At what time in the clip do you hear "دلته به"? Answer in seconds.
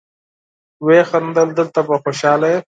1.59-1.95